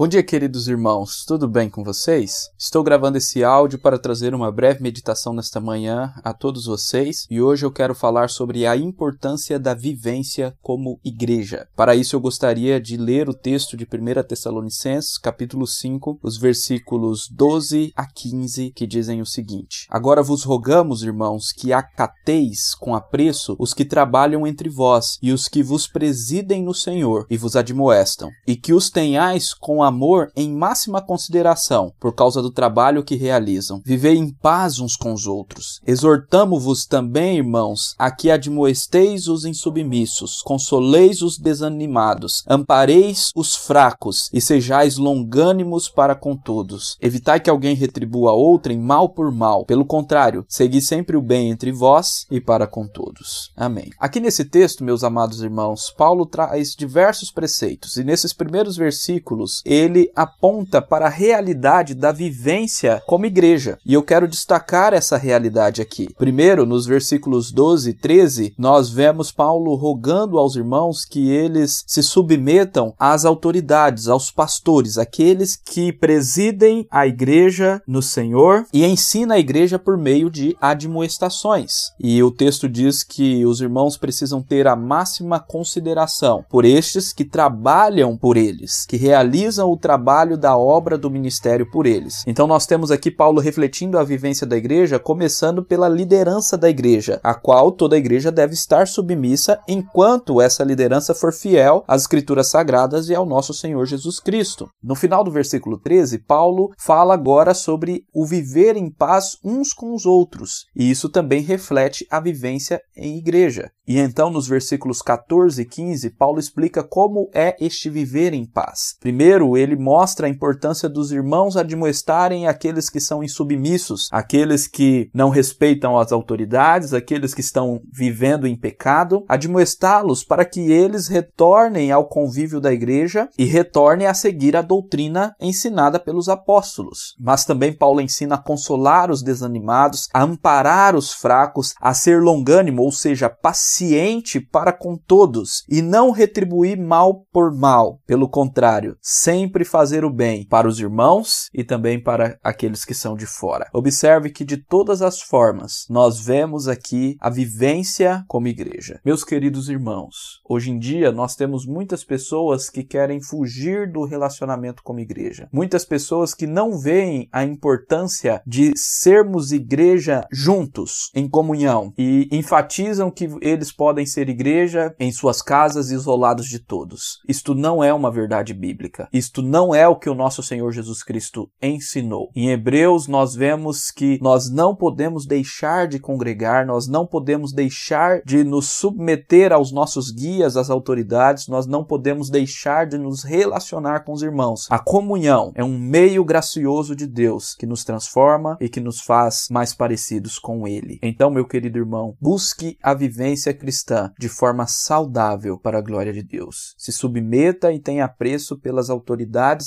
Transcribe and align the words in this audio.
Bom 0.00 0.08
dia, 0.08 0.22
queridos 0.22 0.66
irmãos, 0.66 1.26
tudo 1.26 1.46
bem 1.46 1.68
com 1.68 1.84
vocês? 1.84 2.48
Estou 2.58 2.82
gravando 2.82 3.18
esse 3.18 3.44
áudio 3.44 3.78
para 3.78 3.98
trazer 3.98 4.34
uma 4.34 4.50
breve 4.50 4.82
meditação 4.82 5.34
nesta 5.34 5.60
manhã 5.60 6.14
a 6.24 6.32
todos 6.32 6.64
vocês 6.64 7.26
e 7.30 7.38
hoje 7.38 7.66
eu 7.66 7.70
quero 7.70 7.94
falar 7.94 8.30
sobre 8.30 8.66
a 8.66 8.74
importância 8.74 9.58
da 9.58 9.74
vivência 9.74 10.56
como 10.62 10.98
igreja. 11.04 11.68
Para 11.76 11.94
isso, 11.94 12.16
eu 12.16 12.20
gostaria 12.20 12.80
de 12.80 12.96
ler 12.96 13.28
o 13.28 13.34
texto 13.34 13.76
de 13.76 13.84
1 13.84 14.26
Tessalonicenses, 14.26 15.18
capítulo 15.18 15.66
5, 15.66 16.18
os 16.22 16.38
versículos 16.38 17.28
12 17.30 17.92
a 17.94 18.06
15, 18.06 18.72
que 18.74 18.86
dizem 18.86 19.20
o 19.20 19.26
seguinte: 19.26 19.86
Agora 19.90 20.22
vos 20.22 20.44
rogamos, 20.44 21.02
irmãos, 21.02 21.52
que 21.52 21.74
acateis 21.74 22.74
com 22.74 22.94
apreço 22.94 23.54
os 23.58 23.74
que 23.74 23.84
trabalham 23.84 24.46
entre 24.46 24.70
vós 24.70 25.18
e 25.20 25.30
os 25.30 25.46
que 25.46 25.62
vos 25.62 25.86
presidem 25.86 26.62
no 26.62 26.72
Senhor 26.72 27.26
e 27.28 27.36
vos 27.36 27.54
admoestam, 27.54 28.30
e 28.46 28.56
que 28.56 28.72
os 28.72 28.88
tenhais 28.88 29.52
com 29.52 29.82
a 29.82 29.89
amor 29.90 30.30
em 30.34 30.50
máxima 30.50 31.02
consideração, 31.02 31.92
por 32.00 32.14
causa 32.14 32.40
do 32.40 32.50
trabalho 32.50 33.04
que 33.04 33.16
realizam. 33.16 33.82
Vivei 33.84 34.16
em 34.16 34.30
paz 34.30 34.78
uns 34.78 34.96
com 34.96 35.12
os 35.12 35.26
outros. 35.26 35.80
Exortamo-vos 35.86 36.86
também, 36.86 37.38
irmãos, 37.38 37.94
a 37.98 38.10
que 38.10 38.30
admoesteis 38.30 39.28
os 39.28 39.44
insubmissos, 39.44 40.40
consoleis 40.42 41.22
os 41.22 41.38
desanimados, 41.38 42.42
ampareis 42.48 43.30
os 43.34 43.54
fracos 43.54 44.30
e 44.32 44.40
sejais 44.40 44.96
longânimos 44.96 45.88
para 45.88 46.14
com 46.14 46.36
todos. 46.36 46.96
Evitai 47.00 47.40
que 47.40 47.50
alguém 47.50 47.74
retribua 47.74 48.32
outrem 48.32 48.78
mal 48.78 49.08
por 49.08 49.30
mal. 49.30 49.64
Pelo 49.64 49.84
contrário, 49.84 50.44
segui 50.48 50.80
sempre 50.80 51.16
o 51.16 51.22
bem 51.22 51.50
entre 51.50 51.72
vós 51.72 52.26
e 52.30 52.40
para 52.40 52.66
com 52.66 52.86
todos. 52.86 53.50
Amém. 53.56 53.90
Aqui 53.98 54.20
nesse 54.20 54.44
texto, 54.44 54.84
meus 54.84 55.04
amados 55.04 55.42
irmãos, 55.42 55.92
Paulo 55.96 56.24
traz 56.26 56.74
diversos 56.74 57.30
preceitos 57.30 57.96
e 57.96 58.04
nesses 58.04 58.32
primeiros 58.32 58.76
versículos 58.76 59.62
ele 59.80 60.10
aponta 60.14 60.82
para 60.82 61.06
a 61.06 61.10
realidade 61.10 61.94
da 61.94 62.12
vivência 62.12 63.02
como 63.06 63.26
igreja. 63.26 63.78
E 63.84 63.94
eu 63.94 64.02
quero 64.02 64.28
destacar 64.28 64.92
essa 64.92 65.16
realidade 65.16 65.80
aqui. 65.80 66.08
Primeiro, 66.18 66.66
nos 66.66 66.86
versículos 66.86 67.50
12 67.50 67.90
e 67.90 67.94
13, 67.94 68.54
nós 68.58 68.90
vemos 68.90 69.32
Paulo 69.32 69.74
rogando 69.74 70.38
aos 70.38 70.56
irmãos 70.56 71.04
que 71.04 71.30
eles 71.30 71.84
se 71.86 72.02
submetam 72.02 72.94
às 72.98 73.24
autoridades, 73.24 74.08
aos 74.08 74.30
pastores, 74.30 74.98
aqueles 74.98 75.56
que 75.56 75.92
presidem 75.92 76.86
a 76.90 77.06
igreja 77.06 77.82
no 77.86 78.02
Senhor 78.02 78.66
e 78.72 78.84
ensina 78.84 79.34
a 79.34 79.38
igreja 79.38 79.78
por 79.78 79.96
meio 79.96 80.30
de 80.30 80.56
admoestações. 80.60 81.90
E 81.98 82.22
o 82.22 82.30
texto 82.30 82.68
diz 82.68 83.02
que 83.02 83.44
os 83.44 83.60
irmãos 83.60 83.96
precisam 83.96 84.42
ter 84.42 84.66
a 84.66 84.76
máxima 84.76 85.40
consideração 85.40 86.44
por 86.48 86.64
estes 86.64 87.12
que 87.12 87.24
trabalham 87.24 88.16
por 88.16 88.36
eles, 88.36 88.84
que 88.86 88.96
realizam 88.96 89.59
o 89.64 89.76
trabalho 89.76 90.36
da 90.36 90.56
obra 90.56 90.96
do 90.96 91.10
ministério 91.10 91.70
por 91.70 91.86
eles. 91.86 92.22
Então 92.26 92.46
nós 92.46 92.66
temos 92.66 92.90
aqui 92.90 93.10
Paulo 93.10 93.40
refletindo 93.40 93.98
a 93.98 94.04
vivência 94.04 94.46
da 94.46 94.56
igreja, 94.56 94.98
começando 94.98 95.64
pela 95.64 95.88
liderança 95.88 96.56
da 96.56 96.68
igreja, 96.68 97.20
a 97.22 97.34
qual 97.34 97.72
toda 97.72 97.96
a 97.96 97.98
igreja 97.98 98.30
deve 98.30 98.54
estar 98.54 98.86
submissa 98.86 99.58
enquanto 99.68 100.40
essa 100.40 100.64
liderança 100.64 101.14
for 101.14 101.32
fiel 101.32 101.84
às 101.86 102.02
escrituras 102.02 102.48
sagradas 102.48 103.08
e 103.08 103.14
ao 103.14 103.26
nosso 103.26 103.52
Senhor 103.54 103.84
Jesus 103.86 104.20
Cristo. 104.20 104.68
No 104.82 104.94
final 104.94 105.24
do 105.24 105.30
versículo 105.30 105.78
13, 105.78 106.18
Paulo 106.18 106.70
fala 106.78 107.14
agora 107.14 107.54
sobre 107.54 108.04
o 108.12 108.26
viver 108.26 108.76
em 108.76 108.90
paz 108.90 109.36
uns 109.44 109.72
com 109.72 109.94
os 109.94 110.06
outros, 110.06 110.66
e 110.74 110.90
isso 110.90 111.08
também 111.08 111.42
reflete 111.42 112.06
a 112.10 112.20
vivência 112.20 112.80
em 112.96 113.18
igreja. 113.18 113.70
E 113.90 113.98
então, 113.98 114.30
nos 114.30 114.46
versículos 114.46 115.02
14 115.02 115.62
e 115.62 115.64
15, 115.64 116.10
Paulo 116.10 116.38
explica 116.38 116.84
como 116.84 117.28
é 117.34 117.56
este 117.58 117.90
viver 117.90 118.32
em 118.32 118.44
paz. 118.44 118.96
Primeiro, 119.00 119.49
ele 119.56 119.76
mostra 119.76 120.26
a 120.26 120.30
importância 120.30 120.88
dos 120.88 121.12
irmãos 121.12 121.56
admoestarem 121.56 122.46
aqueles 122.46 122.88
que 122.88 123.00
são 123.00 123.22
insubmissos, 123.22 124.08
aqueles 124.10 124.66
que 124.66 125.10
não 125.14 125.30
respeitam 125.30 125.98
as 125.98 126.12
autoridades, 126.12 126.92
aqueles 126.92 127.34
que 127.34 127.40
estão 127.40 127.80
vivendo 127.92 128.46
em 128.46 128.56
pecado, 128.56 129.24
admoestá-los 129.28 130.24
para 130.24 130.44
que 130.44 130.70
eles 130.72 131.08
retornem 131.08 131.90
ao 131.90 132.06
convívio 132.06 132.60
da 132.60 132.72
igreja 132.72 133.28
e 133.38 133.44
retornem 133.44 134.06
a 134.06 134.14
seguir 134.14 134.56
a 134.56 134.62
doutrina 134.62 135.34
ensinada 135.40 135.98
pelos 135.98 136.28
apóstolos. 136.28 137.14
Mas 137.18 137.44
também 137.44 137.72
Paulo 137.72 138.00
ensina 138.00 138.34
a 138.34 138.42
consolar 138.42 139.10
os 139.10 139.22
desanimados, 139.22 140.08
a 140.12 140.22
amparar 140.22 140.94
os 140.94 141.12
fracos, 141.12 141.74
a 141.80 141.94
ser 141.94 142.22
longânimo, 142.22 142.82
ou 142.82 142.92
seja, 142.92 143.28
paciente 143.28 144.40
para 144.40 144.72
com 144.72 144.96
todos 144.96 145.64
e 145.68 145.82
não 145.82 146.10
retribuir 146.10 146.78
mal 146.78 147.24
por 147.32 147.52
mal. 147.54 148.00
Pelo 148.06 148.28
contrário, 148.28 148.96
sempre 149.40 149.64
fazer 149.64 150.04
o 150.04 150.10
bem 150.10 150.44
para 150.44 150.68
os 150.68 150.78
irmãos 150.78 151.48
e 151.54 151.64
também 151.64 151.98
para 151.98 152.38
aqueles 152.44 152.84
que 152.84 152.92
são 152.92 153.16
de 153.16 153.24
fora. 153.24 153.70
Observe 153.72 154.28
que 154.28 154.44
de 154.44 154.58
todas 154.58 155.00
as 155.00 155.22
formas 155.22 155.86
nós 155.88 156.20
vemos 156.20 156.68
aqui 156.68 157.16
a 157.18 157.30
vivência 157.30 158.22
como 158.28 158.48
igreja. 158.48 159.00
Meus 159.02 159.24
queridos 159.24 159.70
irmãos, 159.70 160.42
hoje 160.46 160.70
em 160.70 160.78
dia 160.78 161.10
nós 161.10 161.36
temos 161.36 161.64
muitas 161.64 162.04
pessoas 162.04 162.68
que 162.68 162.84
querem 162.84 163.22
fugir 163.22 163.90
do 163.90 164.04
relacionamento 164.04 164.82
como 164.82 165.00
igreja. 165.00 165.48
Muitas 165.50 165.86
pessoas 165.86 166.34
que 166.34 166.46
não 166.46 166.78
veem 166.78 167.26
a 167.32 167.42
importância 167.42 168.42
de 168.46 168.72
sermos 168.76 169.52
igreja 169.52 170.26
juntos, 170.30 171.10
em 171.14 171.26
comunhão, 171.26 171.94
e 171.96 172.28
enfatizam 172.30 173.10
que 173.10 173.26
eles 173.40 173.72
podem 173.72 174.04
ser 174.04 174.28
igreja 174.28 174.94
em 175.00 175.10
suas 175.10 175.40
casas 175.40 175.90
isolados 175.90 176.46
de 176.46 176.58
todos. 176.58 177.20
Isto 177.26 177.54
não 177.54 177.82
é 177.82 177.94
uma 177.94 178.10
verdade 178.10 178.52
bíblica. 178.52 179.08
Isto 179.10 179.29
não 179.38 179.74
é 179.74 179.86
o 179.86 179.96
que 179.96 180.10
o 180.10 180.14
nosso 180.14 180.42
Senhor 180.42 180.72
Jesus 180.72 181.02
Cristo 181.02 181.48
ensinou. 181.62 182.30
Em 182.34 182.50
Hebreus, 182.50 183.06
nós 183.06 183.34
vemos 183.34 183.92
que 183.92 184.18
nós 184.20 184.50
não 184.50 184.74
podemos 184.74 185.24
deixar 185.24 185.86
de 185.86 186.00
congregar, 186.00 186.66
nós 186.66 186.88
não 186.88 187.06
podemos 187.06 187.52
deixar 187.52 188.22
de 188.24 188.42
nos 188.42 188.68
submeter 188.68 189.52
aos 189.52 189.70
nossos 189.70 190.10
guias, 190.10 190.56
às 190.56 190.70
autoridades, 190.70 191.46
nós 191.46 191.66
não 191.66 191.84
podemos 191.84 192.28
deixar 192.28 192.86
de 192.86 192.98
nos 192.98 193.22
relacionar 193.22 194.00
com 194.00 194.12
os 194.12 194.22
irmãos. 194.22 194.66
A 194.70 194.78
comunhão 194.78 195.52
é 195.54 195.62
um 195.62 195.78
meio 195.78 196.24
gracioso 196.24 196.96
de 196.96 197.06
Deus 197.06 197.54
que 197.54 197.66
nos 197.66 197.84
transforma 197.84 198.56
e 198.60 198.68
que 198.68 198.80
nos 198.80 199.00
faz 199.00 199.46
mais 199.50 199.72
parecidos 199.72 200.38
com 200.38 200.66
Ele. 200.66 200.98
Então, 201.02 201.30
meu 201.30 201.46
querido 201.46 201.78
irmão, 201.78 202.16
busque 202.20 202.76
a 202.82 202.92
vivência 202.94 203.54
cristã 203.54 204.12
de 204.18 204.28
forma 204.28 204.66
saudável 204.66 205.58
para 205.58 205.78
a 205.78 205.82
glória 205.82 206.12
de 206.12 206.22
Deus. 206.22 206.74
Se 206.76 206.90
submeta 206.90 207.72
e 207.72 207.78
tenha 207.78 208.04
apreço 208.04 208.58
pelas 208.58 208.90
autoridades 208.90 209.19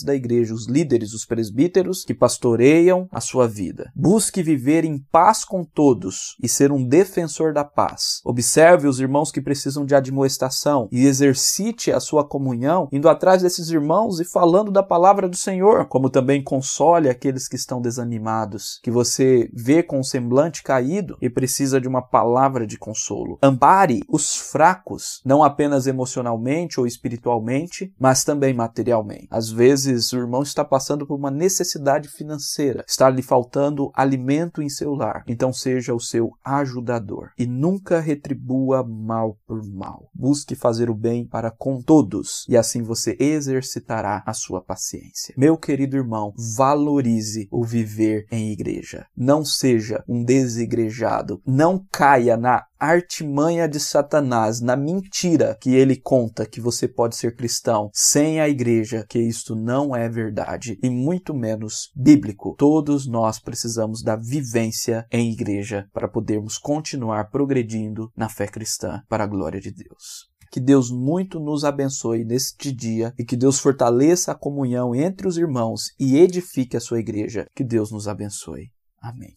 da 0.04 0.16
igreja, 0.16 0.54
os 0.54 0.68
líderes, 0.68 1.14
os 1.14 1.26
presbíteros 1.26 2.04
que 2.04 2.14
pastoreiam 2.14 3.08
a 3.12 3.20
sua 3.20 3.48
vida. 3.48 3.92
Busque 3.96 4.42
viver 4.42 4.86
em 4.86 4.98
paz 4.98 5.44
com 5.44 5.64
todos 5.64 6.38
e 6.42 6.48
ser 6.48 6.72
um 6.72 6.88
defensor 6.88 7.54
da 7.54 7.64
paz. 7.64 8.22
Observe 8.24 8.88
os 8.88 9.00
irmãos 9.00 9.32
que 9.32 9.42
precisam 9.42 9.86
de 9.86 9.96
admoestação 9.96 10.88
e 10.92 11.06
exercite 11.06 11.92
a 11.92 12.00
sua 12.00 12.24
comunhão 12.24 12.88
indo 12.92 13.10
atrás 13.10 13.42
desses 13.42 13.70
irmãos 13.70 14.20
e 14.20 14.26
falando 14.26 14.72
da 14.72 14.84
palavra 14.84 15.28
do 15.28 15.36
Senhor, 15.36 15.86
como 15.88 16.10
também 16.10 16.44
console 16.44 17.10
aqueles 17.10 17.48
que 17.48 17.56
estão 17.56 17.82
desanimados, 17.82 18.80
que 18.84 18.92
você 18.92 19.50
vê 19.54 19.84
com 19.84 20.00
o 20.00 20.04
semblante 20.04 20.64
caído 20.64 21.18
e 21.22 21.30
precisa 21.30 21.80
de 21.80 21.88
uma 21.88 22.02
palavra 22.02 22.66
de 22.66 22.78
consolo. 22.78 23.38
Ampare 23.42 24.02
os 24.08 24.36
fracos, 24.36 25.22
não 25.26 25.44
apenas 25.44 25.88
emocionalmente 25.88 26.80
ou 26.80 26.88
espiritualmente, 26.88 27.94
mas 28.00 28.24
também 28.24 28.54
materialmente. 28.54 29.28
Às 29.44 29.52
vezes 29.52 30.14
o 30.14 30.18
irmão 30.18 30.42
está 30.42 30.64
passando 30.64 31.06
por 31.06 31.16
uma 31.16 31.30
necessidade 31.30 32.08
financeira, 32.08 32.86
está 32.88 33.10
lhe 33.10 33.22
faltando 33.22 33.92
alimento 33.94 34.62
em 34.62 34.70
seu 34.70 34.94
lar. 34.94 35.26
Então 35.28 35.52
seja 35.52 35.94
o 35.94 36.00
seu 36.00 36.32
ajudador 36.46 37.32
e 37.38 37.46
nunca 37.46 38.00
retribua 38.00 38.86
mal 38.86 39.38
por 39.46 39.62
mal. 39.62 40.10
Busque 40.16 40.56
fazer 40.56 40.90
o 40.90 40.96
bem 40.96 41.28
para 41.28 41.52
com 41.52 41.82
todos 41.82 42.46
e 42.48 42.56
assim 42.56 42.82
você 42.84 43.18
exercitará 43.20 44.24
a 44.26 44.34
sua 44.34 44.62
paciência. 44.62 45.36
Meu 45.38 45.58
querido 45.58 45.98
irmão, 45.98 46.34
valorize 46.56 47.50
o 47.52 47.66
viver 47.66 48.26
em 48.32 48.54
igreja. 48.54 49.08
Não 49.14 49.44
seja 49.44 50.06
um 50.08 50.24
desigrejado. 50.24 51.42
Não 51.46 51.86
caia 51.92 52.38
na 52.38 52.64
artimanha 52.86 53.68
de 53.68 53.80
Satanás, 53.80 54.60
na 54.60 54.76
mentira 54.76 55.58
que 55.60 55.74
ele 55.74 55.96
conta 55.96 56.46
que 56.46 56.60
você 56.60 56.88
pode 56.88 57.16
ser 57.16 57.36
cristão 57.36 57.90
sem 57.94 58.42
a 58.42 58.50
igreja, 58.50 59.06
que 59.08 59.20
isto 59.20 59.56
não 59.56 59.96
é 59.96 60.10
verdade 60.10 60.78
e 60.84 60.90
muito 60.90 61.34
menos 61.34 61.92
bíblico. 61.96 62.56
Todos 62.58 63.08
nós 63.08 63.40
precisamos 63.40 64.04
da 64.04 64.16
vivência 64.16 65.06
em 65.12 65.32
igreja 65.32 65.88
para 65.94 66.08
podermos 66.08 66.58
continuar 66.58 67.30
progredindo 67.30 68.12
na 68.16 68.28
fé 68.30 68.48
cristã 68.48 69.02
para 69.08 69.24
a 69.24 69.28
glória 69.28 69.62
de 69.62 69.72
Deus. 69.72 70.32
Que 70.52 70.60
Deus 70.60 70.92
muito 70.92 71.40
nos 71.40 71.64
abençoe 71.64 72.24
neste 72.24 72.72
dia 72.72 73.12
e 73.18 73.26
que 73.26 73.36
Deus 73.36 73.60
fortaleça 73.60 74.32
a 74.32 74.36
comunhão 74.36 74.94
entre 74.94 75.28
os 75.28 75.36
irmãos 75.36 75.92
e 76.00 76.18
edifique 76.18 76.78
a 76.78 76.80
sua 76.80 77.00
igreja. 77.00 77.48
Que 77.56 77.64
Deus 77.64 77.92
nos 77.92 78.08
abençoe. 78.08 78.70
Amém. 79.02 79.34